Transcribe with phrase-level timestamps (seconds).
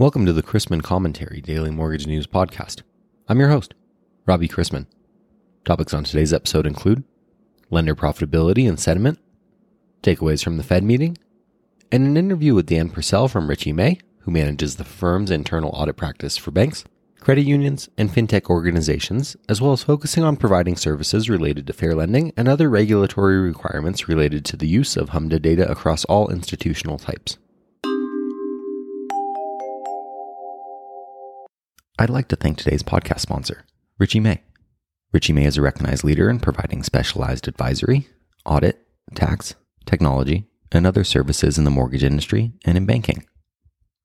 [0.00, 2.80] Welcome to the Chrisman Commentary Daily Mortgage News Podcast.
[3.28, 3.74] I'm your host,
[4.24, 4.86] Robbie Chrisman.
[5.66, 7.04] Topics on today's episode include
[7.68, 9.18] lender profitability and sentiment,
[10.02, 11.18] takeaways from the Fed meeting,
[11.92, 15.98] and an interview with Dan Purcell from Richey May, who manages the firm's internal audit
[15.98, 16.82] practice for banks,
[17.20, 21.94] credit unions, and fintech organizations, as well as focusing on providing services related to fair
[21.94, 26.96] lending and other regulatory requirements related to the use of HMDA data across all institutional
[26.96, 27.36] types.
[32.00, 33.66] I'd like to thank today's podcast sponsor,
[33.98, 34.40] Richey May.
[35.12, 38.08] Richey May is a recognized leader in providing specialized advisory,
[38.46, 39.54] audit, tax,
[39.84, 43.26] technology, and other services in the mortgage industry and in banking.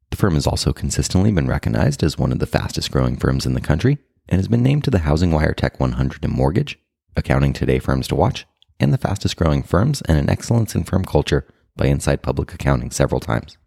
[0.09, 3.53] The firm has also consistently been recognized as one of the fastest growing firms in
[3.53, 6.77] the country and has been named to the Housing Wire Tech 100 in mortgage,
[7.15, 8.45] Accounting Today Firms to Watch,
[8.77, 12.91] and the fastest growing firms and an excellence in firm culture by Inside Public Accounting
[12.91, 13.57] several times.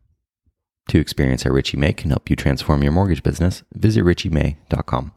[0.88, 5.12] To experience how Richey May can help you transform your mortgage business, visit richeymay.com.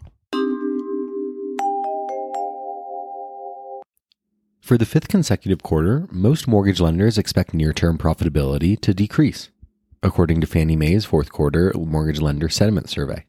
[4.59, 9.49] For the fifth consecutive quarter, most mortgage lenders expect near term profitability to decrease,
[10.03, 13.25] according to Fannie Mae's fourth quarter mortgage lender sentiment survey.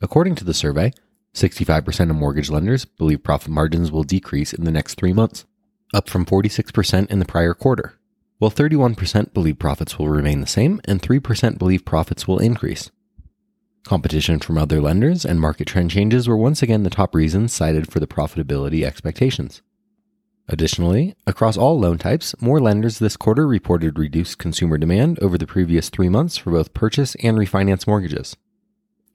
[0.00, 0.92] According to the survey,
[1.32, 5.44] 65% of mortgage lenders believe profit margins will decrease in the next three months,
[5.94, 8.00] up from 46% in the prior quarter
[8.42, 12.90] while 31% believe profits will remain the same and 3% believe profits will increase.
[13.84, 17.88] Competition from other lenders and market trend changes were once again the top reasons cited
[17.88, 19.62] for the profitability expectations.
[20.48, 25.46] Additionally, across all loan types, more lenders this quarter reported reduced consumer demand over the
[25.46, 28.36] previous three months for both purchase and refinance mortgages.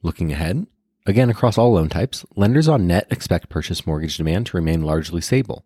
[0.04, 0.68] Looking ahead,
[1.06, 5.20] again across all loan types, lenders on net expect purchase mortgage demand to remain largely
[5.20, 5.66] stable,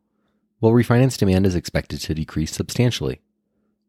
[0.57, 3.21] while refinance demand is expected to decrease substantially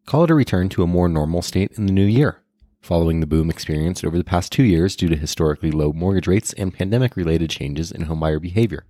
[0.06, 2.42] call it a return to a more normal state in the new year,
[2.80, 6.52] following the boom experienced over the past two years due to historically low mortgage rates
[6.54, 8.84] and pandemic related changes in homebuyer behavior.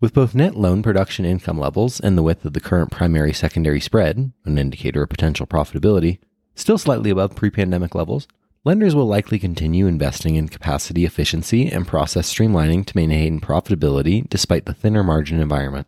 [0.00, 3.80] With both net loan production income levels and the width of the current primary secondary
[3.80, 6.18] spread, an indicator of potential profitability,
[6.56, 8.26] still slightly above pre pandemic levels,
[8.64, 14.66] lenders will likely continue investing in capacity efficiency and process streamlining to maintain profitability despite
[14.66, 15.86] the thinner margin environment.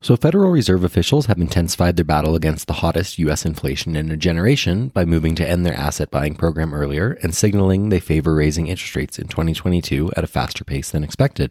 [0.00, 3.44] So, Federal Reserve officials have intensified their battle against the hottest U.S.
[3.44, 7.88] inflation in a generation by moving to end their asset buying program earlier and signaling
[7.88, 11.50] they favor raising interest rates in 2022 at a faster pace than expected.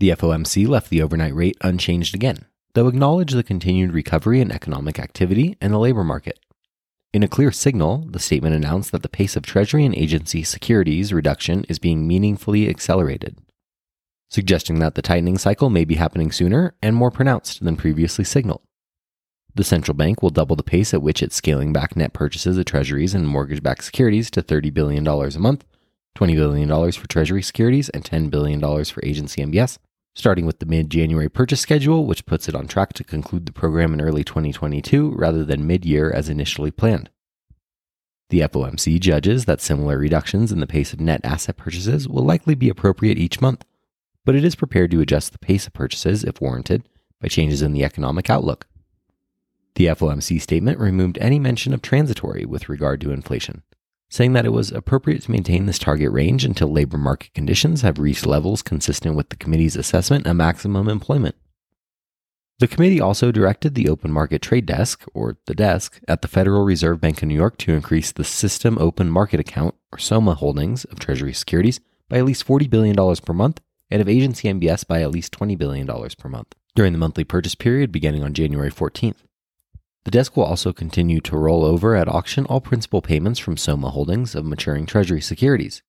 [0.00, 4.98] The FOMC left the overnight rate unchanged again, though acknowledged the continued recovery in economic
[4.98, 6.38] activity and the labor market.
[7.14, 11.10] In a clear signal, the statement announced that the pace of Treasury and agency securities
[11.10, 13.38] reduction is being meaningfully accelerated
[14.28, 18.62] suggesting that the tightening cycle may be happening sooner and more pronounced than previously signaled.
[19.54, 22.66] The central bank will double the pace at which it's scaling back net purchases of
[22.66, 25.64] treasuries and mortgage backed securities to $30 billion a month,
[26.18, 29.78] $20 billion for treasury securities, and $10 billion for agency MBS,
[30.14, 33.52] starting with the mid January purchase schedule, which puts it on track to conclude the
[33.52, 37.08] program in early 2022 rather than mid year as initially planned.
[38.28, 42.56] The FOMC judges that similar reductions in the pace of net asset purchases will likely
[42.56, 43.64] be appropriate each month
[44.26, 46.86] but it is prepared to adjust the pace of purchases if warranted
[47.20, 48.66] by changes in the economic outlook.
[49.76, 53.62] The FOMC statement removed any mention of transitory with regard to inflation,
[54.10, 57.98] saying that it was appropriate to maintain this target range until labor market conditions have
[57.98, 61.36] reached levels consistent with the committee's assessment of maximum employment.
[62.58, 66.64] The committee also directed the Open Market Trade Desk, or the desk, at the Federal
[66.64, 70.84] Reserve Bank of New York to increase the System Open Market Account, or SOMA, holdings
[70.86, 73.60] of Treasury securities by at least $40 billion per month
[73.90, 77.54] and of agency MBS by at least $20 billion per month during the monthly purchase
[77.54, 79.16] period beginning on January 14th.
[80.04, 83.90] The desk will also continue to roll over at auction all principal payments from SOMA
[83.90, 85.82] holdings of maturing Treasury securities.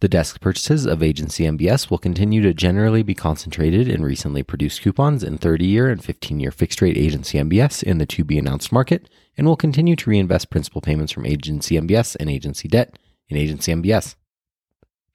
[0.00, 4.80] The desk purchases of agency MBS will continue to generally be concentrated in recently produced
[4.80, 8.38] coupons in 30 year and 15 year fixed rate agency MBS in the to be
[8.38, 12.98] announced market and will continue to reinvest principal payments from agency MBS and agency debt
[13.28, 14.14] in agency MBS.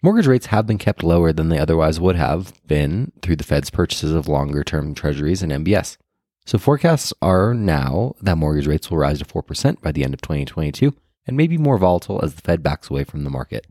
[0.06, 3.72] Mortgage rates have been kept lower than they otherwise would have been through the Fed's
[3.72, 5.98] purchases of longer term treasuries and MBS.
[6.46, 10.22] So forecasts are now that mortgage rates will rise to 4% by the end of
[10.22, 10.94] 2022
[11.26, 13.66] and may be more volatile as the Fed backs away from the market.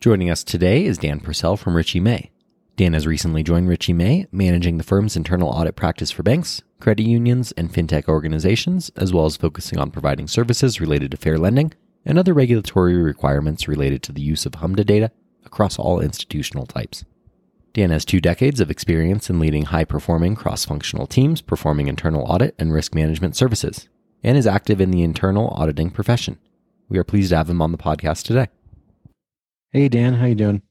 [0.00, 2.30] Joining us today is Dan Purcell from Richey May.
[2.76, 7.04] Dan has recently joined Richey May, managing the firm's internal audit practice for banks, credit
[7.04, 11.72] unions, and fintech organizations, as well as focusing on providing services related to fair lending
[12.04, 15.10] and other regulatory requirements related to the use of HMDA data
[15.44, 17.04] across all institutional types.
[17.72, 22.22] Dan has two decades of experience in leading high performing cross functional teams performing internal
[22.22, 23.88] audit and risk management services,
[24.22, 26.38] and is active in the internal auditing profession.
[26.88, 28.46] We are pleased to have him on the podcast today.
[29.72, 30.62] Hey Dan, how you doing?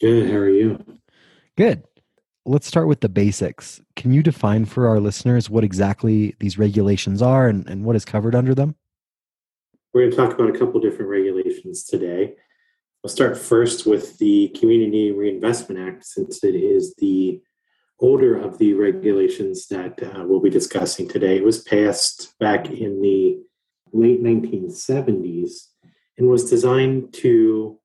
[0.00, 0.30] Good.
[0.30, 0.84] How are you?
[1.56, 1.82] Good.
[2.48, 3.82] Let's start with the basics.
[3.94, 8.06] Can you define for our listeners what exactly these regulations are and, and what is
[8.06, 8.74] covered under them?
[9.92, 12.36] We're going to talk about a couple different regulations today.
[13.04, 17.42] I'll start first with the Community Reinvestment Act, since it is the
[18.00, 21.36] older of the regulations that uh, we'll be discussing today.
[21.36, 23.40] It was passed back in the
[23.92, 25.66] late 1970s
[26.16, 27.78] and was designed to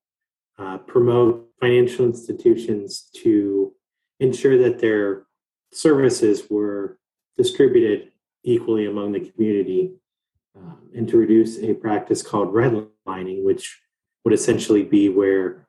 [0.57, 3.73] uh, promote financial institutions to
[4.23, 5.23] ensure that their
[5.71, 6.97] services were
[7.37, 8.11] distributed
[8.43, 9.93] equally among the community
[10.57, 13.81] uh, and to reduce a practice called redlining, which
[14.23, 15.67] would essentially be where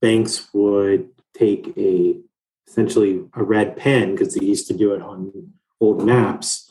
[0.00, 2.16] banks would take a
[2.68, 6.70] essentially a red pen because they used to do it on old maps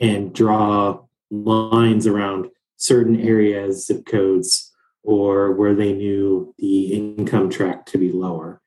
[0.00, 1.00] and draw
[1.30, 4.72] lines around certain areas, zip codes,
[5.02, 8.60] or where they knew the income tract to be lower.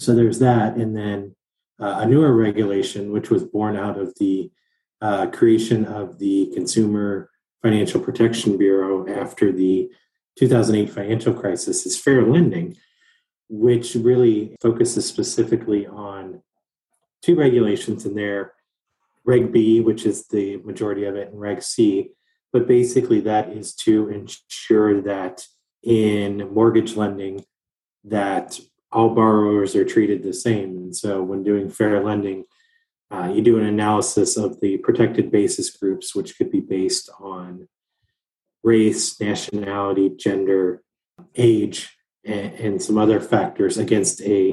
[0.00, 0.76] So there's that.
[0.76, 1.36] And then
[1.78, 4.50] uh, a newer regulation, which was born out of the
[5.02, 7.30] uh, creation of the Consumer
[7.62, 9.90] Financial Protection Bureau after the
[10.38, 12.78] 2008 financial crisis, is fair lending,
[13.50, 16.42] which really focuses specifically on
[17.22, 18.54] two regulations in there
[19.26, 22.12] Reg B, which is the majority of it, and Reg C.
[22.54, 25.46] But basically, that is to ensure that
[25.82, 27.44] in mortgage lending,
[28.04, 28.58] that
[28.92, 30.76] all borrowers are treated the same.
[30.76, 32.44] And so, when doing fair lending,
[33.10, 37.68] uh, you do an analysis of the protected basis groups, which could be based on
[38.62, 40.82] race, nationality, gender,
[41.36, 44.52] age, and, and some other factors against a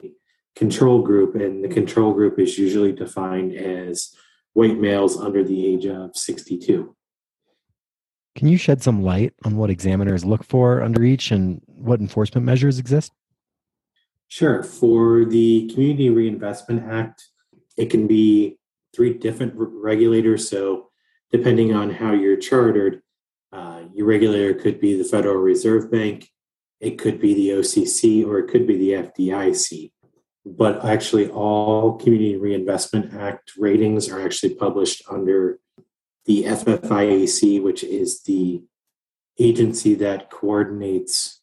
[0.56, 1.36] control group.
[1.36, 4.16] And the control group is usually defined as
[4.54, 6.96] white males under the age of 62.
[8.36, 12.46] Can you shed some light on what examiners look for under each and what enforcement
[12.46, 13.12] measures exist?
[14.28, 14.62] Sure.
[14.64, 17.30] For the Community Reinvestment Act,
[17.78, 18.58] it can be
[18.96, 20.50] three different regulators.
[20.50, 20.90] So,
[21.32, 23.02] depending on how you're chartered,
[23.52, 26.30] uh, your regulator could be the Federal Reserve Bank,
[26.80, 29.92] it could be the OCC, or it could be the FDIC.
[30.46, 35.60] But actually, all Community Reinvestment Act ratings are actually published under
[36.26, 38.64] the FFIEC, which is the
[39.40, 41.37] agency that coordinates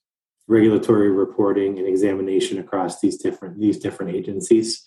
[0.46, 4.84] regulatory reporting and examination across these different these different agencies.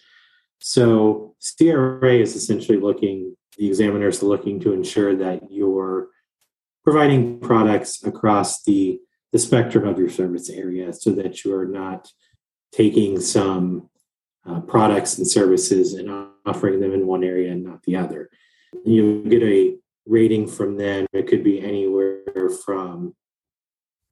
[0.60, 6.08] So CRA is essentially looking, the examiners are looking to ensure that you're
[6.84, 9.00] providing products across the,
[9.32, 12.10] the spectrum of your service area so that you are not
[12.72, 13.90] taking some
[14.46, 16.10] uh, products and services and
[16.46, 18.30] offering them in one area and not the other.
[18.86, 21.06] You get a rating from them.
[21.14, 23.16] It could be anywhere from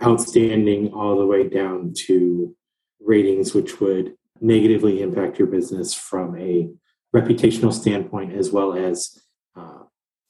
[0.03, 2.55] outstanding all the way down to
[2.99, 6.69] ratings which would negatively impact your business from a
[7.15, 9.21] reputational standpoint, as well as
[9.55, 9.83] uh,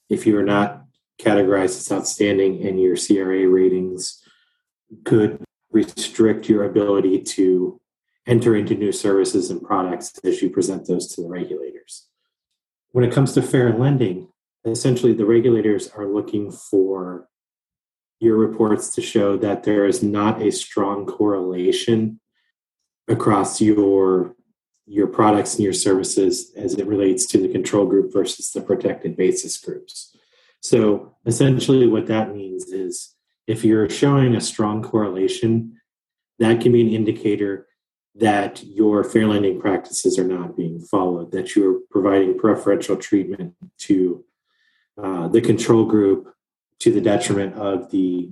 [0.08, 0.84] if you're not
[1.20, 4.22] categorized as outstanding and your CRA ratings
[5.04, 5.42] could
[5.72, 7.80] restrict your ability to
[8.26, 12.08] enter into new services and products as you present those to the regulators.
[12.92, 14.28] When it comes to fair lending,
[14.64, 17.28] essentially the regulators are looking for
[18.18, 22.20] your reports to show that there is not a strong correlation
[23.08, 24.34] across your
[24.88, 29.16] your products and your services as it relates to the control group versus the protected
[29.16, 30.16] basis groups.
[30.60, 33.16] So essentially what that means is
[33.48, 35.80] if you're showing a strong correlation,
[36.38, 37.66] that can be an indicator
[38.14, 44.24] that your fair lending practices are not being followed, that you're providing preferential treatment to
[45.02, 46.32] uh, the control group
[46.80, 48.30] to the detriment of the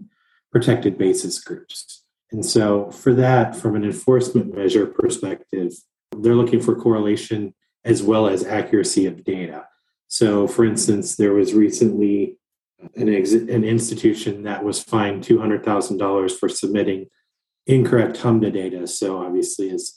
[0.52, 2.04] protected basis groups.
[2.30, 5.72] And so, for that, from an enforcement measure perspective,
[6.16, 9.66] they're looking for correlation as well as accuracy of data.
[10.08, 12.38] So, for instance, there was recently
[12.96, 17.06] an, ex- an institution that was fined $200,000 for submitting
[17.66, 18.86] incorrect HMDA data.
[18.86, 19.94] So, obviously, as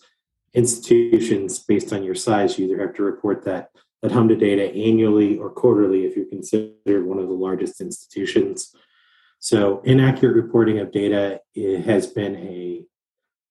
[0.54, 3.70] institutions, based on your size, you either have to report that
[4.02, 8.76] that HMDA data annually or quarterly if you're considered one of the largest institutions.
[9.40, 12.84] So, inaccurate reporting of data has been a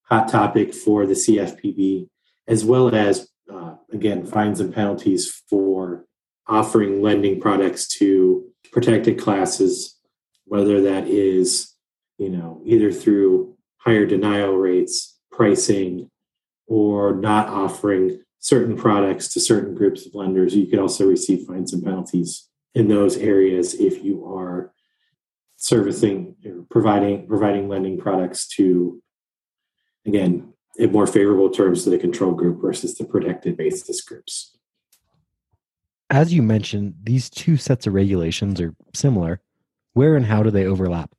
[0.03, 2.09] hot topic for the CFPB,
[2.49, 6.07] as well as, uh, again, fines and penalties for
[6.49, 9.97] offering lending products to protected classes,
[10.45, 11.73] whether that is,
[12.19, 16.11] you know, either through higher denial rates, pricing,
[16.67, 20.55] or not offering certain products to certain groups of lenders.
[20.55, 24.73] You could also receive fines and penalties in those areas if you are
[25.57, 29.03] servicing or providing providing lending products to
[30.07, 34.57] again in more favorable terms to the control group versus the protected basis groups.
[36.09, 39.41] As you mentioned, these two sets of regulations are similar.
[39.95, 41.11] Where and how do they overlap?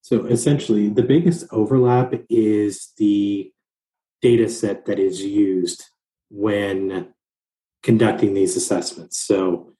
[0.00, 3.53] So essentially, the biggest overlap is the
[4.24, 5.84] data set that is used
[6.30, 7.12] when
[7.82, 9.18] conducting these assessments.
[9.18, 9.74] So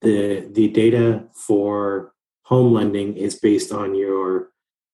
[0.00, 4.48] the the data for home lending is based on your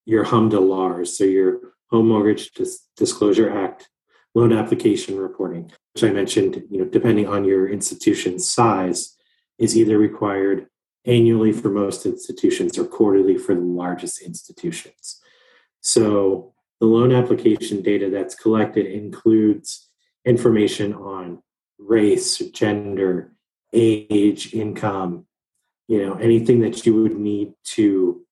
[0.04, 1.50] your HMDA LARS, so your
[1.92, 3.88] Home Mortgage Dis- Disclosure Act
[4.34, 9.16] loan application reporting, which I mentioned, you know, depending on your institution's size,
[9.58, 10.66] is either required
[11.04, 15.20] annually for most institutions or quarterly for the largest institutions.
[15.80, 19.88] So the loan application data that's collected includes
[20.24, 21.42] information on
[21.78, 23.32] race, gender,
[23.72, 25.26] age, income,
[25.88, 28.22] you know, anything that you would need to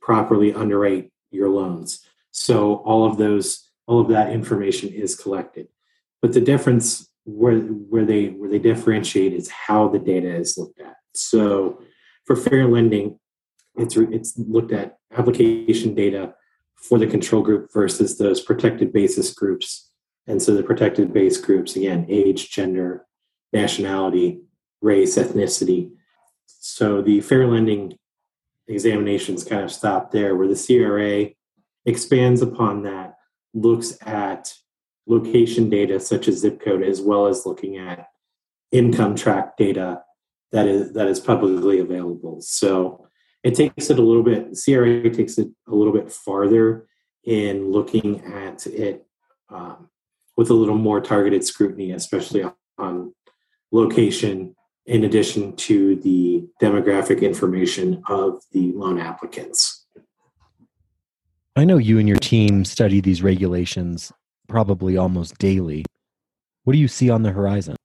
[0.00, 2.00] properly underwrite your loans.
[2.30, 5.68] So all of those, all of that information is collected.
[6.20, 10.80] But the difference where where they where they differentiate is how the data is looked
[10.80, 10.96] at.
[11.14, 11.82] So
[12.24, 13.18] for fair lending,
[13.76, 16.34] it's it's looked at application data
[16.82, 19.90] for the control group versus those protected basis groups.
[20.26, 23.06] And so the protected base groups again, age, gender,
[23.52, 24.40] nationality,
[24.80, 25.92] race, ethnicity.
[26.46, 27.96] So the fair lending
[28.68, 31.30] examinations kind of stop there, where the CRA
[31.84, 33.14] expands upon that,
[33.54, 34.54] looks at
[35.06, 38.06] location data such as zip code, as well as looking at
[38.70, 40.02] income tract data
[40.52, 42.40] that is that is publicly available.
[42.40, 43.01] So
[43.42, 44.58] it takes it a little bit.
[44.62, 46.86] CRA takes it a little bit farther
[47.24, 49.06] in looking at it
[49.48, 49.88] um,
[50.36, 53.14] with a little more targeted scrutiny, especially on, on
[53.70, 54.54] location,
[54.86, 59.86] in addition to the demographic information of the loan applicants.
[61.54, 64.10] I know you and your team study these regulations
[64.48, 65.84] probably almost daily.
[66.64, 67.76] What do you see on the horizon?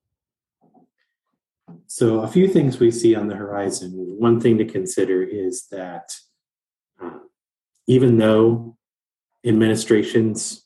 [1.90, 3.94] So, a few things we see on the horizon.
[3.96, 6.14] One thing to consider is that
[7.02, 7.20] uh,
[7.88, 8.78] even though
[9.46, 10.66] administrations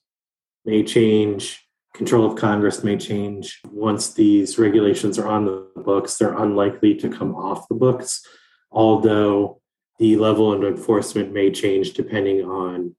[0.66, 1.63] may change,
[1.94, 7.10] control of Congress may change, once these regulations are on the books, they're unlikely to
[7.10, 8.25] come off the books,
[8.72, 9.62] although
[10.00, 12.96] the level of enforcement may change depending on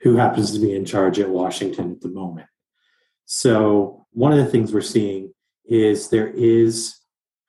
[0.00, 2.48] who happens to be in charge at Washington at the moment.
[3.26, 5.34] So, one of the things we're seeing
[5.66, 6.96] is there is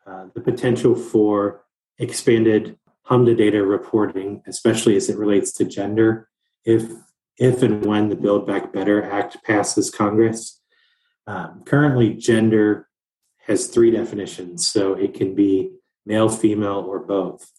[0.08, 1.64] uh, the potential for
[2.00, 2.78] expanded
[3.10, 6.30] HMDA data reporting, especially as it relates to gender,
[6.66, 6.90] if
[7.38, 10.60] if and when the Build Back Better Act passes Congress.
[11.28, 12.88] Um, currently, gender
[13.46, 15.72] has three definitions, so it can be
[16.06, 17.52] male, female, or both.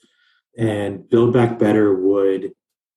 [0.57, 2.52] And Build Back Better would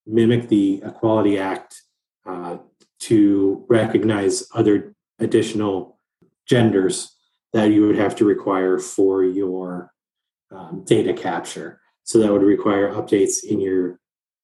[0.06, 1.80] mimic the Equality Act
[2.26, 2.58] uh,
[3.00, 6.00] to recognize other additional
[6.46, 7.11] genders
[7.52, 9.92] that you would have to require for your
[10.50, 11.80] um, data capture.
[12.04, 13.98] So that would require updates in your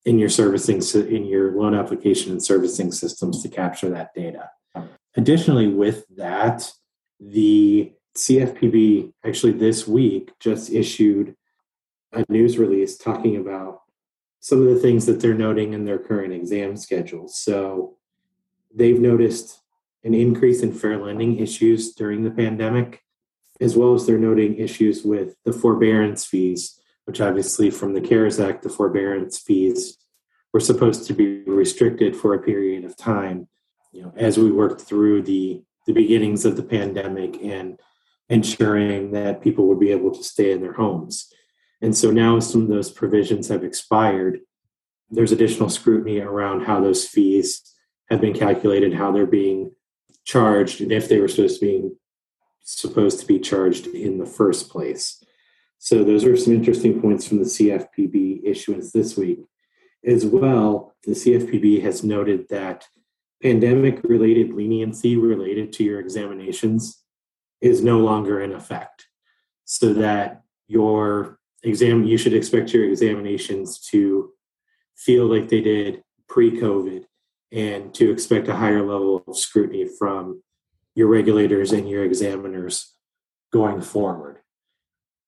[0.04, 4.50] in your servicing in your loan application and servicing systems to capture that data.
[5.16, 6.70] Additionally, with that,
[7.18, 11.34] the CFPB actually this week just issued
[12.12, 13.82] a news release talking about
[14.40, 17.28] some of the things that they're noting in their current exam schedule.
[17.28, 17.96] So
[18.74, 19.60] they've noticed
[20.08, 23.02] an increase in fair lending issues during the pandemic,
[23.60, 28.40] as well as they're noting issues with the forbearance fees, which obviously from the CARES
[28.40, 29.98] Act, the forbearance fees
[30.54, 33.48] were supposed to be restricted for a period of time,
[33.92, 37.80] you know, as we worked through the the beginnings of the pandemic and
[38.28, 41.32] ensuring that people would be able to stay in their homes.
[41.80, 44.40] And so now some of those provisions have expired.
[45.10, 47.62] There's additional scrutiny around how those fees
[48.10, 49.72] have been calculated, how they're being
[50.28, 51.90] charged and if they were supposed to be
[52.60, 55.24] supposed to be charged in the first place.
[55.78, 59.40] So those are some interesting points from the CFPB issuance this week.
[60.04, 62.86] As well, the CFPB has noted that
[63.42, 67.02] pandemic related leniency related to your examinations
[67.62, 69.06] is no longer in effect.
[69.64, 74.32] So that your exam you should expect your examinations to
[74.94, 77.04] feel like they did pre-COVID
[77.52, 80.42] and to expect a higher level of scrutiny from
[80.94, 82.94] your regulators and your examiners
[83.52, 84.38] going forward.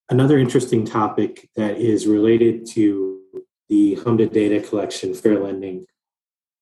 [0.09, 3.21] Another interesting topic that is related to
[3.69, 5.87] the HMDA data collection, fair lending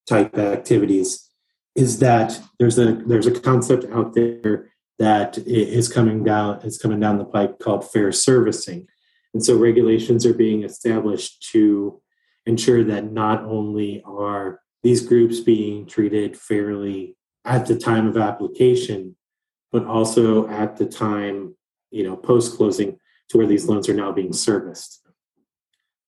[0.07, 1.31] type activities
[1.75, 7.01] is that there's a there's a concept out there that is coming down is coming
[7.01, 8.87] down the pipe called fair servicing.
[9.33, 12.01] And so regulations are being established to
[12.47, 19.17] ensure that not only are these groups being treated fairly at the time of application,
[19.73, 21.55] but also at the time,
[21.91, 25.07] you know, post closing to where these loans are now being serviced.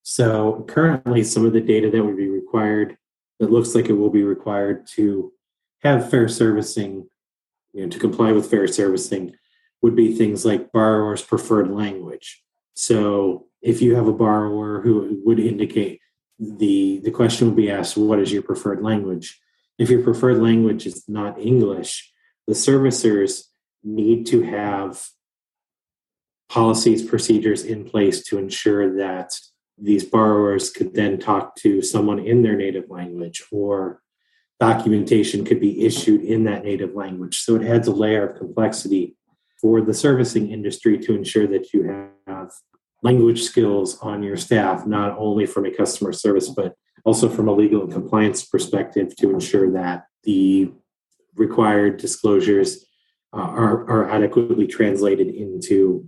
[0.02, 2.96] So currently, some of the data that would be required,
[3.38, 5.32] that looks like it will be required to
[5.82, 7.08] have fair servicing,
[7.72, 9.34] you know, to comply with fair servicing,
[9.82, 12.42] would be things like borrower's preferred language.
[12.74, 15.99] So if you have a borrower who would indicate
[16.40, 19.40] the the question would be asked, what is your preferred language?
[19.78, 22.12] If your preferred language is not English,
[22.46, 23.44] the servicers
[23.84, 25.06] need to have
[26.48, 29.38] policies, procedures in place to ensure that
[29.78, 34.02] these borrowers could then talk to someone in their native language or
[34.58, 37.38] documentation could be issued in that native language.
[37.38, 39.16] So it adds a layer of complexity
[39.60, 42.50] for the servicing industry to ensure that you have
[43.02, 47.52] language skills on your staff, not only from a customer service, but also from a
[47.52, 50.70] legal and compliance perspective to ensure that the
[51.34, 52.86] required disclosures
[53.32, 56.06] uh, are, are adequately translated into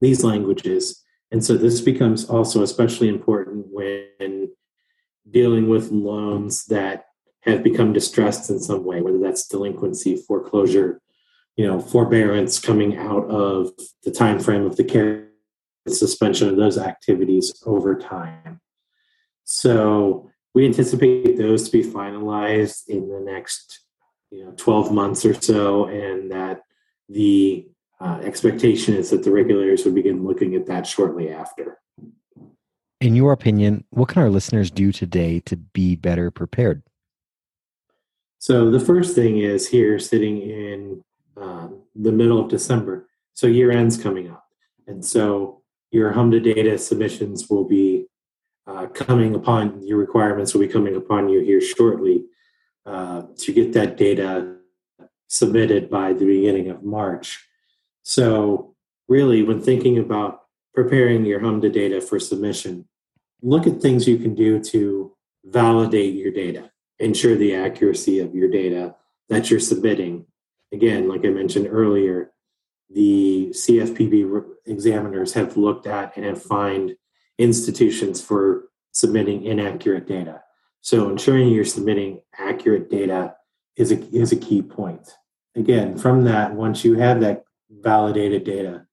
[0.00, 1.02] these languages.
[1.30, 4.50] And so this becomes also especially important when
[5.28, 7.06] dealing with loans that
[7.40, 11.00] have become distressed in some way, whether that's delinquency, foreclosure,
[11.56, 13.70] you know, forbearance coming out of
[14.04, 15.31] the time frame of the care
[15.90, 18.60] suspension of those activities over time.
[19.44, 23.80] So we anticipate those to be finalized in the next
[24.30, 26.62] you know 12 months or so and that
[27.08, 27.66] the
[28.00, 31.78] uh, expectation is that the regulators would begin looking at that shortly after.
[33.00, 36.82] In your opinion, what can our listeners do today to be better prepared?
[38.38, 41.04] So, the first thing is here sitting in
[41.40, 43.08] uh, the middle of December.
[43.34, 44.46] So, year end's coming up.
[44.88, 45.61] And so,
[45.92, 48.06] your HMDA data submissions will be
[48.66, 52.24] uh, coming upon your requirements will be coming upon you here shortly
[52.86, 54.56] uh, to get that data
[55.28, 57.46] submitted by the beginning of March.
[58.02, 58.74] So,
[59.08, 60.42] really, when thinking about
[60.74, 62.88] preparing your HMDA data for submission,
[63.42, 65.12] look at things you can do to
[65.44, 68.94] validate your data, ensure the accuracy of your data
[69.28, 70.26] that you're submitting.
[70.72, 72.31] Again, like I mentioned earlier,
[72.94, 76.96] the CFPB examiners have looked at and have fined
[77.38, 80.42] institutions for submitting inaccurate data.
[80.80, 83.36] So ensuring you're submitting accurate data
[83.76, 85.08] is a, is a key point.
[85.54, 88.86] Again, from that, once you have that validated data,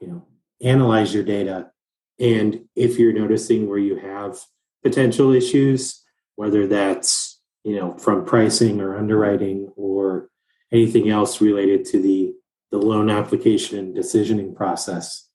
[0.00, 0.26] you know,
[0.62, 1.70] analyze your data.
[2.18, 4.38] And if you're noticing where you have
[4.82, 6.02] potential issues,
[6.36, 10.28] whether that's, you know, from pricing or underwriting or
[10.72, 12.33] anything else related to the,
[12.74, 15.28] the loan application and decisioning process,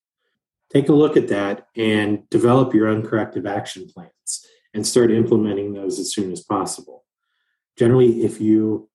[0.74, 5.72] take a look at that and develop your own corrective action plans and start implementing
[5.72, 7.06] those as soon as possible.
[7.78, 8.90] Generally, if you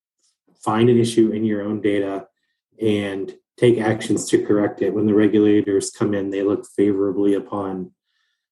[0.62, 2.26] find an issue in your own data
[2.78, 4.92] and take actions to correct it.
[4.92, 7.92] When the regulators come in, they look favorably upon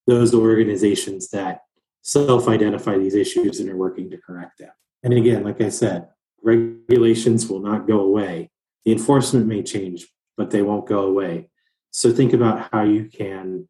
[0.07, 1.65] those organizations that
[2.01, 4.71] self identify these issues and are working to correct them.
[5.03, 6.09] And again, like I said,
[6.43, 8.52] regulations will not go away.
[8.85, 11.49] The enforcement may change, but they won't go away.
[11.91, 13.69] So think about how you can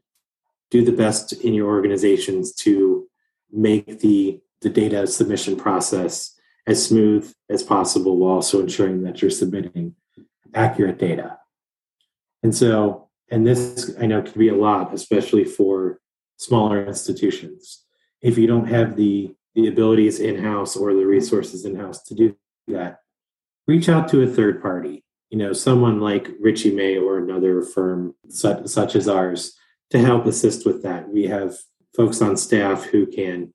[0.71, 3.09] do the best in your organizations to
[3.51, 6.35] make the, the data submission process
[6.67, 9.95] as smooth as possible while also ensuring that you're submitting
[10.55, 11.39] accurate data.
[12.43, 16.01] And so, and this I know can be a lot, especially for
[16.37, 17.85] smaller institutions.
[18.21, 22.15] If you don't have the the abilities in house or the resources in house to
[22.15, 22.35] do
[22.69, 23.01] that,
[23.67, 25.02] reach out to a third party.
[25.33, 29.57] You know, someone like Richey May or another firm such, such as ours
[29.89, 31.09] to help assist with that.
[31.09, 31.57] We have
[31.97, 33.55] folks on staff who can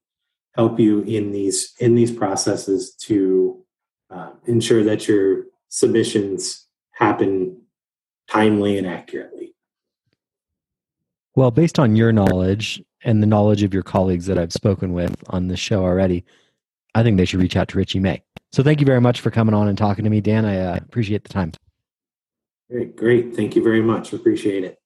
[0.55, 3.63] help you in these in these processes to
[4.09, 7.61] uh, ensure that your submissions happen
[8.27, 9.53] timely and accurately.
[11.35, 15.23] Well, based on your knowledge and the knowledge of your colleagues that I've spoken with
[15.29, 16.25] on this show already,
[16.95, 18.23] I think they should reach out to Richey May.
[18.51, 20.43] So thank you very much for coming on and talking to me, Dan.
[20.43, 21.51] I uh, appreciate the time.
[22.69, 23.35] Great, great.
[23.35, 24.11] Thank you very much.
[24.11, 24.77] Appreciate it.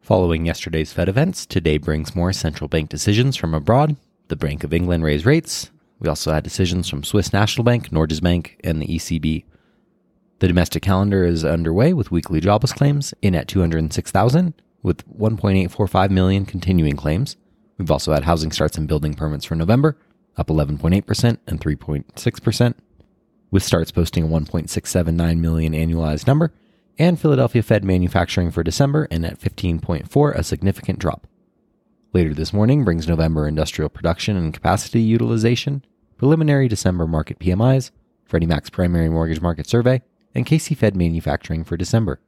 [0.00, 3.96] Following yesterday's Fed events, today brings more central bank decisions from abroad.
[4.28, 8.22] The Bank of England raised rates, we also had decisions from Swiss National Bank, Norges
[8.22, 9.44] Bank, and the ECB.
[10.38, 16.46] The domestic calendar is underway with weekly jobless claims in at 206,000, with 1.845 million
[16.46, 17.36] continuing claims.
[17.76, 19.96] We've also had housing starts and building permits for November
[20.38, 22.74] up 11.8% and 3.6%,
[23.50, 26.52] with starts posting a 1.679 million annualized number,
[26.98, 31.26] and Philadelphia Fed manufacturing for December and at 15.4, a significant drop.
[32.12, 35.84] Later this morning brings November industrial production and capacity utilization,
[36.16, 37.90] preliminary December Markit PMIs,
[38.24, 40.02] Freddie Mac's primary mortgage market survey,
[40.34, 42.20] and KC Fed manufacturing for December.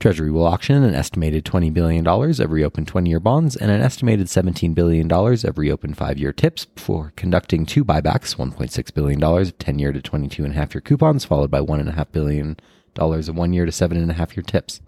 [0.00, 4.28] Treasury will auction an estimated $20 billion of reopened 20 year bonds and an estimated
[4.28, 9.78] $17 billion of reopened 5 year tips before conducting two buybacks $1.6 billion of 10
[9.78, 12.56] year to 22.5 year coupons, followed by $1.5 billion
[12.96, 14.80] of 1 year to 7.5 year tips.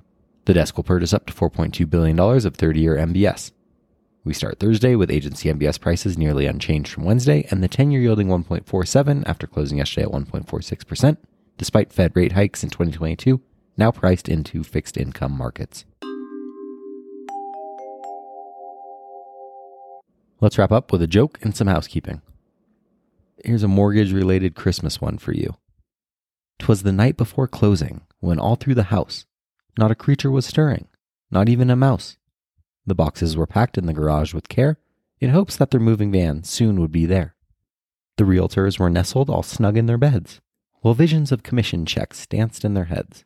[0.47, 3.53] The desk will purchase up to $4.2 billion of 30 year MBS.
[4.25, 8.01] We start Thursday with agency MBS prices nearly unchanged from Wednesday and the 10 year
[8.01, 11.19] yielding 1.47 after closing yesterday at 1.46%,
[11.59, 13.43] despite Fed rate hikes in 2022
[13.77, 15.85] now priced into fixed income markets.
[20.41, 22.21] Let's wrap up with a joke and some housekeeping.
[23.45, 25.57] Here's a mortgage related Christmas one for you.
[26.59, 29.27] 'Twas the night before closing, when all through the house,
[29.79, 30.87] not a creature was stirring,
[31.31, 32.19] not even a mouse.
[32.87, 34.79] The boxes were packed in the garage with care,
[35.21, 37.35] in hopes that their moving van soon would be there.
[38.17, 40.41] The realtors were nestled all snug in their beds,
[40.81, 43.25] while visions of commission checks danced in their heads.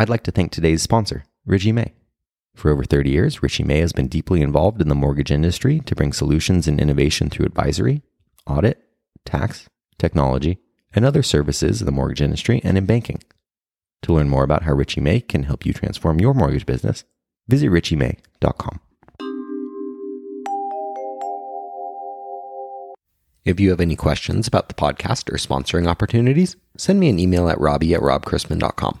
[0.00, 1.92] I'd like to thank today's sponsor, Richey May.
[2.54, 5.94] For over 30 years, Richey May has been deeply involved in the mortgage industry to
[5.94, 8.00] bring solutions and innovation through advisory,
[8.46, 8.82] audit,
[9.26, 10.56] tax, technology,
[10.94, 13.22] and other services in the mortgage industry and in banking.
[14.04, 17.04] To learn more about how Richie May can help you transform your mortgage business,
[17.46, 18.80] visit richeymay.com.
[23.44, 27.50] If you have any questions about the podcast or sponsoring opportunities, send me an email
[27.50, 29.00] at robbie at robchrisman.com.